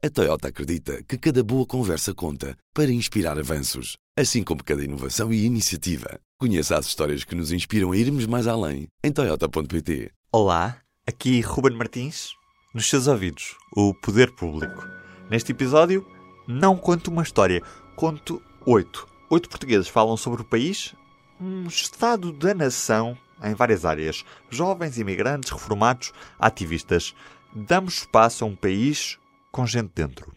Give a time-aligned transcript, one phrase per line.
[0.00, 5.32] A Toyota acredita que cada boa conversa conta para inspirar avanços, assim como cada inovação
[5.32, 6.20] e iniciativa.
[6.38, 10.12] Conheça as histórias que nos inspiram a irmos mais além em Toyota.pt.
[10.30, 12.30] Olá, aqui Ruben Martins,
[12.72, 14.86] nos seus ouvidos, o Poder Público.
[15.28, 16.06] Neste episódio,
[16.46, 17.60] não conto uma história,
[17.96, 19.04] conto oito.
[19.28, 20.94] Oito portugueses falam sobre o país,
[21.40, 24.24] um estado da nação em várias áreas.
[24.48, 27.16] Jovens, imigrantes, reformados, ativistas.
[27.52, 29.18] Damos espaço a um país
[29.50, 30.32] com gente dentro.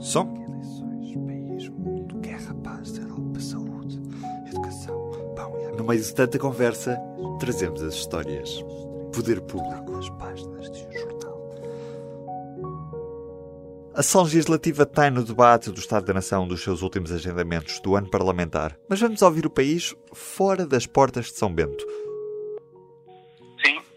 [0.00, 0.46] Som.
[5.76, 6.98] No meio de tanta conversa,
[7.38, 8.64] trazemos as histórias.
[9.12, 9.96] Poder público.
[9.96, 11.36] As páginas de jornal.
[13.94, 17.96] A ação legislativa tem no debate do Estado da Nação dos seus últimos agendamentos do
[17.96, 18.78] ano parlamentar.
[18.88, 21.84] Mas vamos ouvir o país fora das portas de São Bento.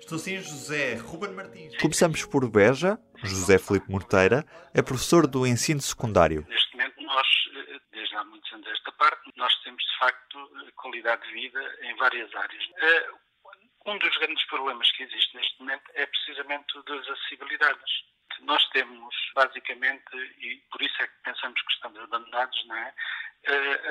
[0.10, 1.78] Estou sim, José Ruben Martins.
[1.78, 2.98] Começamos por Beja.
[3.18, 4.44] José Filipe Morteira
[4.74, 6.44] é professor do ensino secundário.
[6.50, 10.72] neste momento nós, eh, desde há muitos anos esta parte, nós temos de facto eh,
[10.78, 12.64] qualidade de vida em várias áreas.
[12.82, 13.10] Eh,
[13.86, 17.92] Um dos grandes problemas que existe neste momento é precisamente o das acessibilidades.
[18.42, 22.94] Nós temos, basicamente, e por isso é que pensamos que estamos abandonados, não é?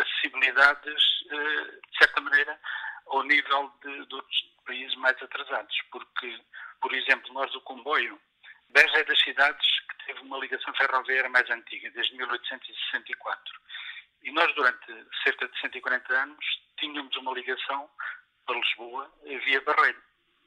[0.00, 2.58] Acessibilidades, de certa maneira,
[3.06, 5.76] ao nível de, de outros países mais atrasados.
[5.90, 6.40] Porque,
[6.80, 8.20] por exemplo, nós o comboio,
[8.68, 13.42] Beja é das cidades que teve uma ligação ferroviária mais antiga, desde 1864.
[14.22, 14.86] E nós, durante
[15.24, 16.44] cerca de 140 anos,
[16.78, 17.88] tínhamos uma ligação
[18.46, 20.02] para Lisboa via Barreiro.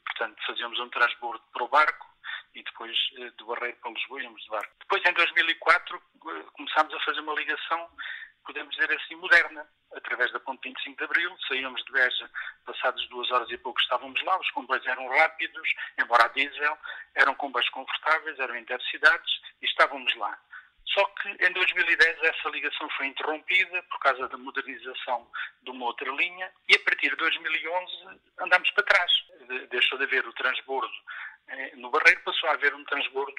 [0.05, 2.07] Portanto, fazíamos um transbordo para o barco
[2.53, 4.73] e depois eh, do Barreiro para Lisboa íamos de barco.
[4.81, 7.89] Depois, em 2004, eh, começámos a fazer uma ligação,
[8.45, 11.35] podemos dizer assim, moderna, através da ponte 25 de Abril.
[11.47, 12.29] Saíamos de Beja,
[12.65, 14.37] passadas duas horas e pouco estávamos lá.
[14.39, 16.77] Os comboios eram rápidos, embora a diesel,
[17.15, 20.37] eram comboios confortáveis, eram intercidades e estávamos lá.
[20.87, 25.29] Só que em 2010 essa ligação foi interrompida por causa da modernização
[25.61, 29.11] de uma outra linha e a partir de 2011 andámos para trás.
[29.47, 30.91] De- Deixou de haver o transbordo
[31.47, 33.35] eh, no Barreiro, passou a haver um transbordo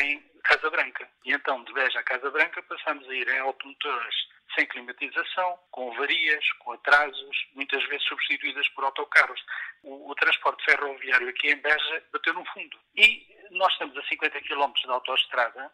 [0.00, 1.08] em Casa Branca.
[1.24, 4.16] E então de Beja a Casa Branca passamos a ir em automotores
[4.54, 9.42] sem climatização, com avarias, com atrasos, muitas vezes substituídas por autocarros.
[9.82, 12.78] O, o transporte ferroviário aqui em Beja bateu no fundo.
[12.94, 15.72] E nós estamos a 50 km de autoestrada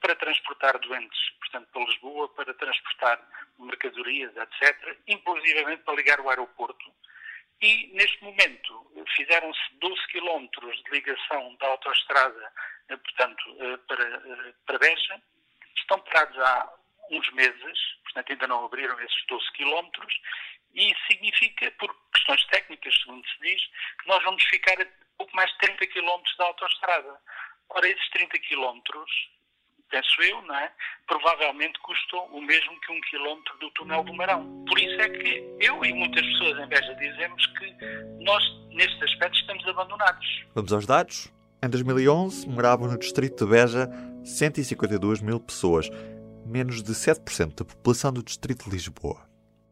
[0.00, 3.20] para transportar doentes, portanto, para Lisboa, para transportar
[3.58, 6.92] mercadorias, etc., inclusivamente para ligar o aeroporto.
[7.62, 8.86] E, neste momento,
[9.16, 12.52] fizeram-se 12 quilómetros de ligação da autoestrada,
[12.88, 15.22] eh, portanto, eh, para, eh, para Beja.
[15.76, 16.72] Estão parados há
[17.10, 20.14] uns meses, portanto, ainda não abriram esses 12 quilómetros,
[20.74, 23.62] e significa, por questões técnicas, segundo se diz,
[24.02, 27.20] que nós vamos ficar a pouco mais de 30 quilómetros da autoestrada.
[27.70, 29.10] Ora, esses 30 quilómetros
[29.90, 30.72] penso eu, não é?
[31.06, 34.64] Provavelmente custou o mesmo que um quilómetro do túnel do Marão.
[34.66, 37.74] Por isso é que eu e muitas pessoas em Beja dizemos que
[38.24, 40.44] nós, neste aspecto, estamos abandonados.
[40.54, 41.32] Vamos aos dados.
[41.62, 43.88] Em 2011, moravam no distrito de Beja
[44.24, 45.88] 152 mil pessoas,
[46.54, 49.28] menos de 7% da população do distrito de Lisboa.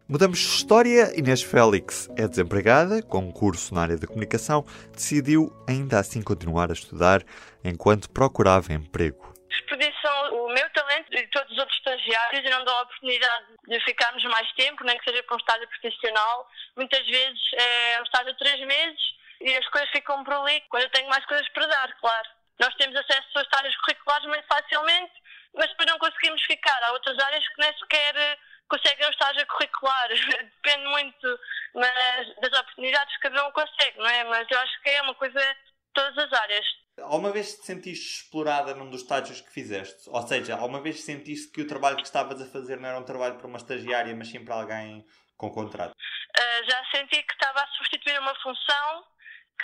[0.09, 1.17] Mudamos de história.
[1.17, 6.71] Inês Félix é desempregada, com um curso na área da comunicação, decidiu ainda assim continuar
[6.71, 7.23] a estudar
[7.63, 9.33] enquanto procurava emprego.
[9.49, 13.81] desperdiçam o meu talento e todos os outros estagiários e não dão a oportunidade de
[13.85, 16.51] ficarmos mais tempo, nem que seja para um estágio profissional.
[16.77, 19.01] Muitas vezes é um estágio de três meses
[19.41, 22.29] e as coisas ficam por ali quando eu tenho mais coisas para dar, claro.
[22.61, 25.13] Nós temos acesso a estágios curriculares muito facilmente,
[25.55, 26.83] mas depois não conseguimos ficar.
[26.85, 30.09] Há outras áreas que nem sequer eh, conseguem um estágio curricular.
[30.63, 31.39] Depende muito
[31.75, 34.25] mas, das oportunidades que cada um consegue, não é?
[34.25, 36.67] Mas eu acho que é uma coisa de todas as áreas.
[37.01, 40.09] Alguma vez te sentiste explorada num dos estágios que fizeste?
[40.09, 43.05] Ou seja, alguma vez sentiste que o trabalho que estavas a fazer não era um
[43.05, 45.05] trabalho para uma estagiária, mas sim para alguém
[45.37, 45.93] com contrato?
[45.93, 49.05] Uh, já senti que estava a substituir uma função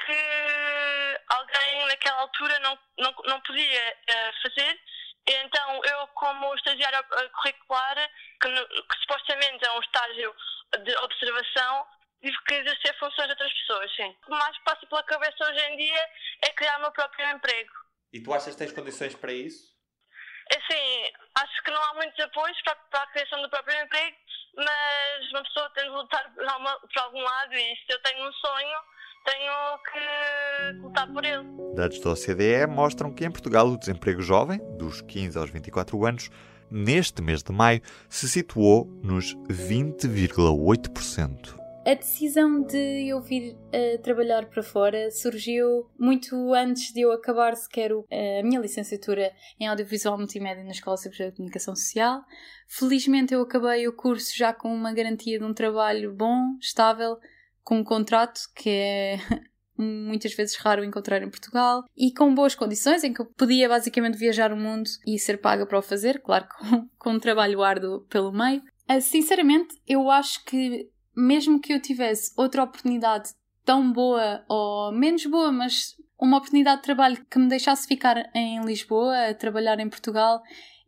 [0.06, 4.81] que alguém naquela altura não, não, não podia uh, fazer.
[6.79, 8.11] E então uh, curricular,
[8.41, 10.35] que, no- que supostamente é um estágio
[10.85, 11.87] de observação,
[12.23, 14.09] tive que exercer funções de outras pessoas, sim.
[14.09, 16.09] O que mais passa pela cabeça hoje em dia
[16.45, 17.71] é criar o meu próprio emprego.
[18.13, 19.77] E tu achas que tens condições para isso?
[20.57, 24.17] Assim, acho que não há muitos apoios para, para a criação do próprio emprego,
[24.57, 28.27] mas uma pessoa tem de lutar por, alguma- por algum lado e se eu tenho
[28.27, 28.79] um sonho,
[29.27, 31.45] tenho que lutar por ele.
[31.77, 36.31] Dados da OCDE mostram que em Portugal o desemprego jovem, dos 15 aos 24 anos,
[36.70, 41.59] neste mês de maio, se situou nos 20,8%.
[41.88, 47.56] A decisão de eu vir uh, trabalhar para fora surgiu muito antes de eu acabar
[47.56, 52.20] sequer o, uh, a minha licenciatura em Audiovisual Multimédia na Escola Superior de Comunicação Social.
[52.67, 57.17] Felizmente eu acabei o curso já com uma garantia de um trabalho bom, estável,
[57.65, 59.17] com um contrato que é
[59.79, 64.19] muitas vezes raro encontrar em Portugal, e com boas condições, em que eu podia basicamente
[64.19, 68.01] viajar o mundo e ser paga para o fazer, claro, com, com um trabalho árduo
[68.11, 68.63] pelo meio.
[68.91, 73.31] Uh, sinceramente, eu acho que mesmo que eu tivesse outra oportunidade
[73.65, 78.65] tão boa ou menos boa, mas uma oportunidade de trabalho que me deixasse ficar em
[78.65, 80.43] Lisboa, a trabalhar em Portugal,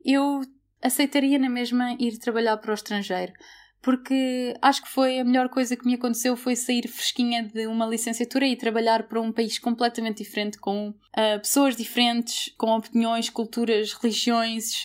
[0.05, 0.41] eu
[0.83, 3.33] aceitaria na mesma ir trabalhar para o estrangeiro.
[3.82, 7.87] Porque acho que foi a melhor coisa que me aconteceu foi sair fresquinha de uma
[7.87, 13.94] licenciatura e trabalhar para um país completamente diferente, com uh, pessoas diferentes, com opiniões, culturas,
[13.94, 14.82] religiões,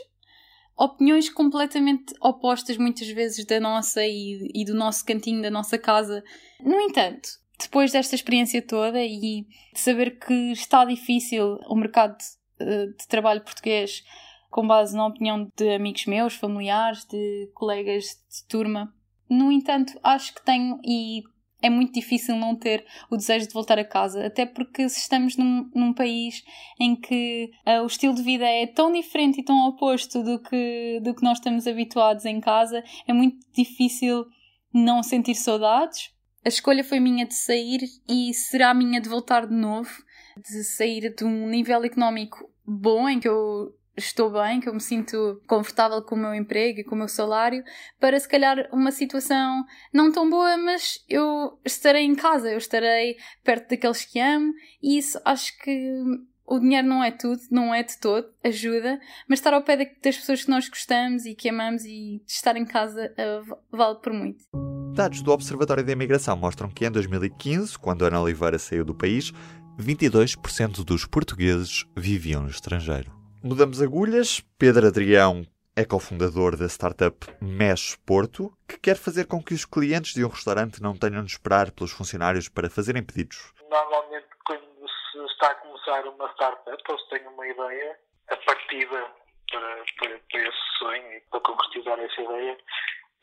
[0.78, 6.24] opiniões completamente opostas muitas vezes da nossa e, e, do nosso cantinho, da nossa casa.
[6.62, 12.18] No entanto, depois desta experiência toda e de saber que está difícil o mercado
[12.60, 14.04] de, de trabalho português
[14.56, 18.96] com base na opinião de amigos meus, familiares, de colegas de turma,
[19.30, 21.24] no entanto, acho que tenho e
[21.62, 25.36] é muito difícil não ter o desejo de voltar a casa, até porque se estamos
[25.36, 26.42] num, num país
[26.80, 31.02] em que uh, o estilo de vida é tão diferente e tão oposto do que,
[31.04, 34.26] do que nós estamos habituados em casa, é muito difícil
[34.74, 36.12] não sentir saudades.
[36.46, 39.92] A escolha foi minha de sair e será minha de voltar de novo,
[40.38, 44.82] de sair de um nível económico bom em que eu estou bem, que eu me
[44.82, 47.64] sinto confortável com o meu emprego e com o meu salário,
[48.00, 53.18] para se calhar uma situação não tão boa, mas eu estarei em casa, eu estarei
[53.44, 56.04] perto daqueles que amo e isso acho que
[56.48, 60.18] o dinheiro não é tudo, não é de todo, ajuda, mas estar ao pé das
[60.18, 64.46] pessoas que nós gostamos e que amamos e estar em casa uh, vale por muito.
[64.94, 69.34] Dados do Observatório da Imigração mostram que em 2015, quando Ana Oliveira saiu do país,
[69.78, 73.15] 22% dos portugueses viviam no estrangeiro.
[73.48, 74.42] Mudamos agulhas.
[74.58, 75.44] Pedro Adrião
[75.78, 80.30] é cofundador da startup Mesh Porto, que quer fazer com que os clientes de um
[80.30, 83.54] restaurante não tenham de esperar pelos funcionários para fazerem pedidos.
[83.70, 88.00] Normalmente, quando se está a começar uma startup ou se tem uma ideia,
[88.30, 89.14] a partida
[89.52, 92.58] para, para, para esse sonho e para concretizar essa ideia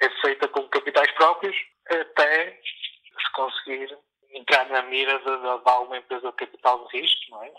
[0.02, 1.56] é feita com capitais próprios
[1.90, 3.98] até se conseguir
[4.30, 7.52] entrar na mira de, de, de alguma empresa de capital de risco, não é?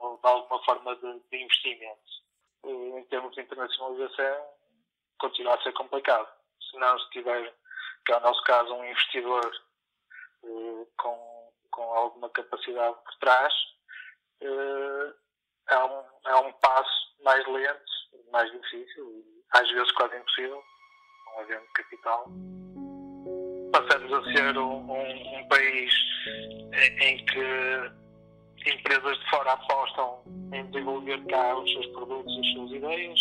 [0.00, 2.00] Ou de alguma forma de, de investimento.
[2.64, 4.46] em termos de internacionalização,
[5.18, 6.28] continua a ser complicado.
[6.70, 7.54] Se não se tiver,
[8.04, 9.50] que é o nosso caso, um investidor
[10.44, 13.52] eh, com, com alguma capacidade por trás,
[14.40, 15.14] eh,
[15.70, 17.92] é, um, é um passo mais lento,
[18.32, 20.62] mais difícil e às vezes quase impossível,
[21.26, 22.26] não havendo capital.
[23.72, 25.92] Passamos a ser um, um, um país
[27.00, 27.99] em que
[28.66, 30.22] empresas de fora apostam
[30.52, 33.20] em desenvolver cá os seus produtos e as suas ideias.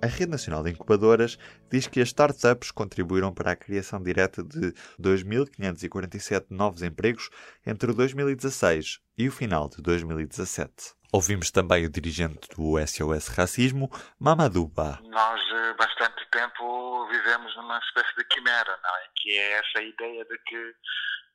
[0.00, 1.36] A Rede Nacional de Incubadoras
[1.68, 7.30] diz que as startups contribuíram para a criação direta de 2.547 novos empregos
[7.66, 10.94] entre 2016 e o final de 2017.
[11.12, 13.90] Ouvimos também o dirigente do SOS Racismo,
[14.20, 15.00] Mamadou Ba.
[15.02, 19.08] Nós, eh, bastante tempo, vivemos numa espécie de quimera, não é?
[19.16, 20.74] Que é essa ideia de que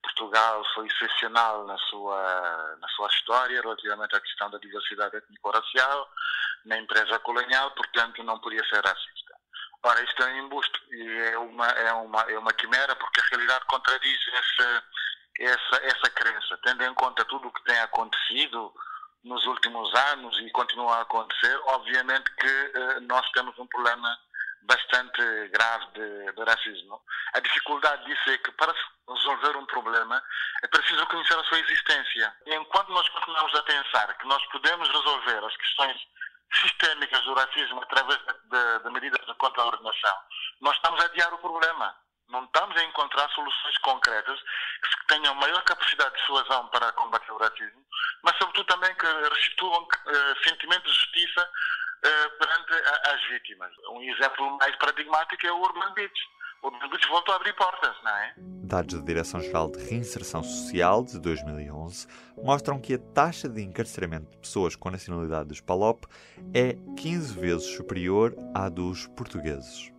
[0.03, 6.10] Portugal foi excepcional na sua, na sua história relativamente à questão da diversidade étnico-racial,
[6.65, 9.33] na empresa colonial, portanto não podia ser racista.
[9.81, 13.25] Ora, isto é um embuste e é uma, é uma, é uma quimera porque a
[13.31, 14.83] realidade contradiz essa,
[15.39, 18.74] essa, essa crença, tendo em conta tudo o que tem acontecido
[19.24, 24.17] nos últimos anos e continua a acontecer, obviamente que eh, nós temos um problema
[24.65, 27.01] bastante grave de, de, racismo.
[27.34, 28.74] A dificuldade disso é que para
[29.08, 30.22] resolver um problema
[30.63, 32.36] é preciso conhecer a sua existência.
[32.46, 35.98] E enquanto nós continuamos a pensar que nós podemos resolver as questões
[36.62, 40.17] sistémicas do racismo através de, de medidas de contra-ordenação,
[40.62, 41.96] nós estamos a adiar o problema.
[42.29, 47.38] Não estamos a encontrar soluções concretas que tenham maior capacidade de dissuasão para combater o
[47.38, 47.86] racismo,
[48.24, 52.74] mas sobretudo também que restituam uh, sentimento de justiça uh, perante
[53.10, 53.72] as vítimas.
[53.89, 56.20] Um exemplo mais paradigmático é o Urban Beach.
[56.62, 58.34] O Urban Beach voltou a abrir portas, não é?
[58.38, 64.38] Dados da Direção-Geral de Reinserção Social de 2011 mostram que a taxa de encarceramento de
[64.38, 66.06] pessoas com nacionalidade dos PALOP
[66.53, 69.92] é 15 vezes superior à dos portugueses.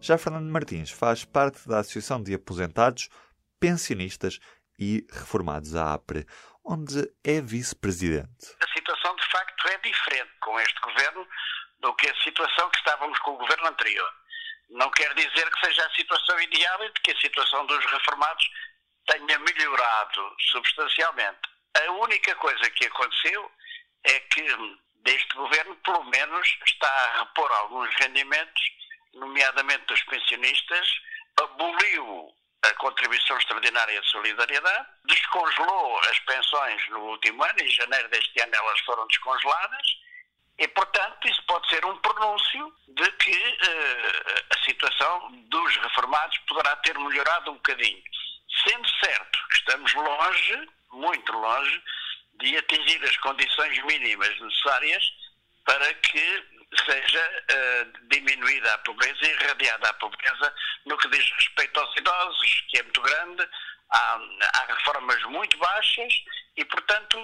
[0.00, 3.08] Já Fernando Martins faz parte da Associação de Aposentados,
[3.60, 4.40] Pensionistas
[4.78, 6.26] e Reformados à APRE,
[6.64, 8.56] onde é vice-presidente.
[8.60, 11.26] A situação, de facto, é diferente com este governo
[11.80, 14.12] do que a situação que estávamos com o governo anterior.
[14.70, 18.48] Não quer dizer que seja a situação ideal e que a situação dos reformados
[19.06, 21.40] tenha melhorado substancialmente.
[21.76, 23.50] A única coisa que aconteceu
[24.04, 24.46] é que
[25.02, 28.62] deste governo, pelo menos, está a repor alguns rendimentos,
[29.14, 30.88] nomeadamente dos pensionistas,
[31.42, 32.32] aboliu
[32.62, 38.54] a contribuição extraordinária de solidariedade, descongelou as pensões no último ano, em janeiro deste ano
[38.54, 40.02] elas foram descongeladas,
[40.58, 46.76] e, portanto, isso pode ser um pronúncio de que uh, a situação dos reformados poderá
[46.76, 48.02] ter melhorado um bocadinho.
[48.68, 51.82] Sendo certo que estamos longe, muito longe,
[52.34, 55.04] de atingir as condições mínimas necessárias
[55.64, 56.44] para que
[56.86, 60.54] seja uh, diminuída a pobreza e irradiada a pobreza
[60.86, 63.48] no que diz respeito aos idosos, que é muito grande,
[63.90, 64.20] há,
[64.54, 66.14] há reformas muito baixas
[66.56, 67.18] e, portanto,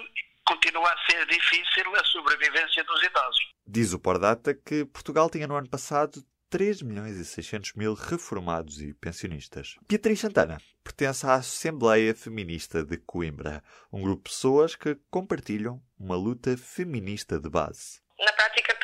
[0.45, 3.41] continua a ser difícil a sobrevivência dos idosos.
[3.65, 8.81] Diz o Pordata que Portugal tinha no ano passado 3 milhões e 600 mil reformados
[8.81, 9.75] e pensionistas.
[9.87, 13.63] Beatriz Santana pertence à Assembleia Feminista de Coimbra,
[13.93, 18.01] um grupo de pessoas que compartilham uma luta feminista de base.
[18.17, 18.78] Na prática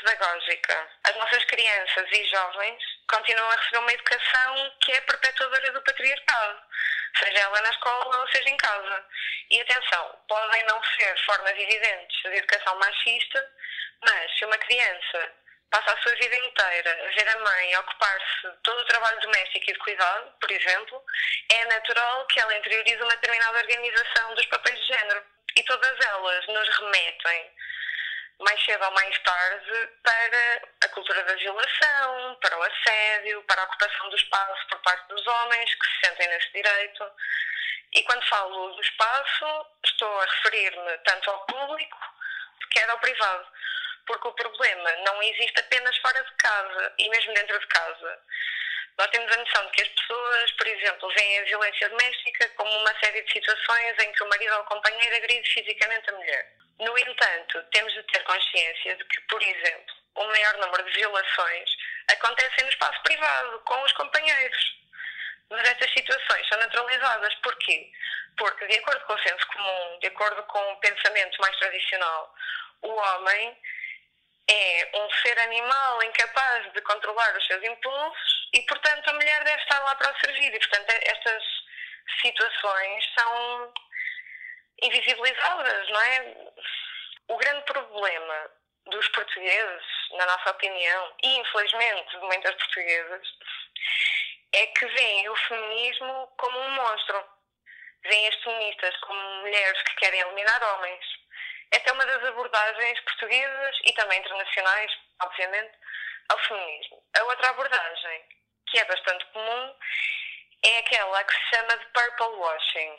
[1.55, 6.59] crianças e jovens continuam a receber uma educação que é perpetuadora do patriarcado,
[7.17, 9.05] seja ela na escola ou seja em casa.
[9.49, 13.49] E atenção, podem não ser formas evidentes de educação machista,
[14.03, 15.31] mas se uma criança
[15.71, 19.69] passa a sua vida inteira a ver a mãe ocupar-se de todo o trabalho doméstico
[19.69, 21.01] e de cuidado, por exemplo,
[21.51, 25.23] é natural que ela interiorize uma determinada organização dos papéis de género.
[25.57, 27.51] E todas elas nos remetem,
[28.39, 33.65] mais cedo ou mais tarde, para a cultura da violação, para o assédio, para a
[33.65, 37.11] ocupação do espaço por parte dos homens que se sentem nesse direito.
[37.93, 41.97] E quando falo do espaço, estou a referir-me tanto ao público,
[42.71, 43.47] quer ao privado
[44.05, 48.19] porque o problema não existe apenas fora de casa e mesmo dentro de casa.
[48.97, 52.71] Nós temos a noção de que as pessoas, por exemplo, veem a violência doméstica como
[52.79, 56.64] uma série de situações em que o marido ou o companheiro agride fisicamente a mulher.
[56.79, 61.69] No entanto, temos de ter consciência de que, por exemplo, o maior número de violações
[62.11, 64.75] acontecem no espaço privado, com os companheiros.
[65.49, 67.33] Mas estas situações são naturalizadas.
[67.35, 67.91] Porquê?
[68.37, 72.35] Porque, de acordo com o senso comum, de acordo com o pensamento mais tradicional,
[72.81, 73.57] o homem
[74.47, 79.61] é um ser animal incapaz de controlar os seus impulsos e, portanto, a mulher deve
[79.61, 80.53] estar lá para o servir.
[80.53, 81.43] E, portanto, estas
[82.21, 83.73] situações são
[84.81, 86.35] invisibilizadas, não é?
[87.27, 88.51] O grande problema
[88.85, 93.27] dos portugueses, na nossa opinião, e infelizmente de muitas portuguesas,
[94.53, 97.25] é que veem o feminismo como um monstro.
[98.03, 101.25] Veem as feministas como mulheres que querem eliminar homens
[101.71, 104.91] esta é uma das abordagens portuguesas e também internacionais,
[105.21, 105.77] obviamente,
[106.29, 107.03] ao feminismo.
[107.17, 108.23] A outra abordagem,
[108.67, 109.75] que é bastante comum,
[110.63, 112.97] é aquela que se chama de purple washing,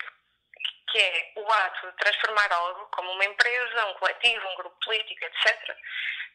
[0.89, 5.25] que é o ato de transformar algo, como uma empresa, um coletivo, um grupo político,
[5.25, 5.77] etc.,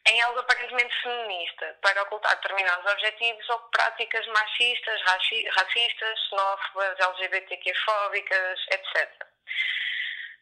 [0.07, 9.25] em algo aparentemente feminista, para ocultar determinados objetivos ou práticas machistas, racistas, xenófobas, LGBTQ-fóbicas, etc.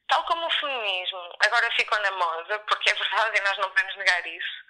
[0.08, 3.96] Tal como o feminismo agora ficou na moda, porque é verdade e nós não podemos
[3.98, 4.66] negar isso,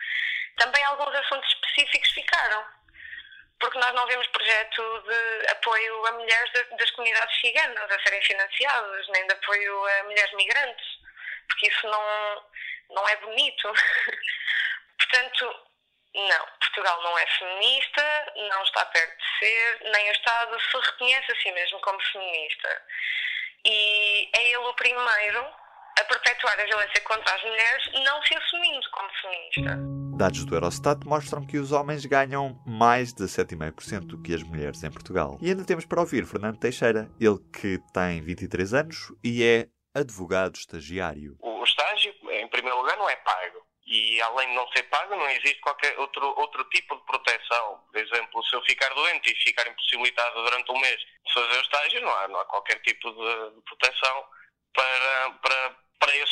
[0.58, 2.79] também alguns assuntos específicos ficaram.
[3.60, 9.08] Porque nós não vemos projeto de apoio a mulheres das comunidades ciganas a serem financiadas,
[9.10, 10.88] nem de apoio a mulheres migrantes,
[11.48, 12.44] porque isso não,
[12.92, 13.74] não é bonito.
[14.98, 15.70] Portanto,
[16.16, 21.32] não, Portugal não é feminista, não está perto de ser, nem o Estado se reconhece
[21.32, 22.82] a si mesmo como feminista
[23.66, 25.54] e é ele o primeiro
[26.00, 30.00] a perpetuar a violência contra as mulheres, não se assumindo como feminista.
[30.18, 34.84] Dados do Eurostat mostram que os homens ganham mais de 7,5% do que as mulheres
[34.84, 35.38] em Portugal.
[35.42, 40.56] E ainda temos para ouvir Fernando Teixeira, ele que tem 23 anos e é advogado
[40.56, 41.38] estagiário.
[41.42, 45.28] O estágio, em primeiro lugar, não é pago e além de não ser pago, não
[45.30, 47.84] existe qualquer outro, outro tipo de proteção.
[47.92, 51.62] Por exemplo, se eu ficar doente e ficar impossibilitado durante um mês de fazer o
[51.62, 54.26] estágio, não há, não há qualquer tipo de, de proteção
[54.76, 55.76] para, para,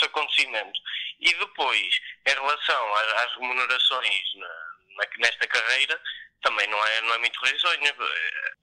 [0.07, 0.79] para esse acontecimento.
[1.19, 4.23] E depois, em relação às, remunerações
[5.19, 6.01] nesta carreira,
[6.41, 7.95] também não é, não é muito risonho.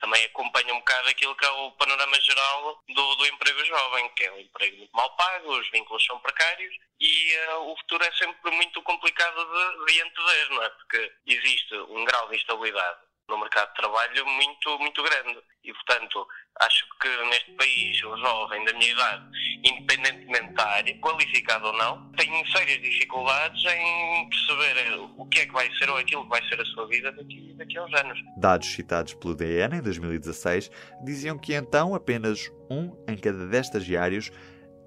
[0.01, 4.25] Também acompanha um bocado aquilo que é o panorama geral do, do emprego jovem, que
[4.25, 8.13] é um emprego muito mal pago, os vínculos são precários e uh, o futuro é
[8.13, 10.71] sempre muito complicado de, de antever, não é?
[10.71, 15.41] Porque existe um grau de instabilidade no mercado de trabalho muito, muito grande.
[15.65, 16.27] E, portanto,
[16.61, 19.25] acho que neste país o jovem da minha idade,
[19.65, 25.53] independentemente da área, qualificado ou não, tem sérias dificuldades em perceber o que é que
[25.53, 28.19] vai ser ou aquilo que vai ser a sua vida daqui daqui a uns anos.
[28.37, 30.71] Dados citados pelo DN em 2016
[31.03, 34.31] diziam que então apenas um em cada dez estagiários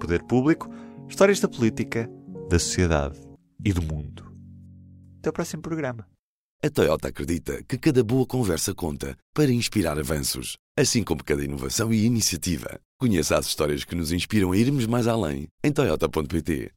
[0.00, 0.70] Poder Público,
[1.08, 2.08] histórias da política,
[2.48, 3.20] da sociedade
[3.64, 4.24] e do mundo.
[5.18, 6.06] Até o próximo programa.
[6.64, 11.92] A Toyota acredita que cada boa conversa conta para inspirar avanços, assim como cada inovação
[11.92, 12.80] e iniciativa.
[12.98, 16.72] Conheça as histórias que nos inspiram a irmos mais além em Toyota.pt.